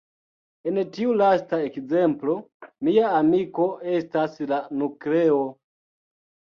[0.69, 2.39] En tiu lasta ekzemplo
[2.89, 3.69] "mia amiko"
[4.01, 5.43] estas la nukleo.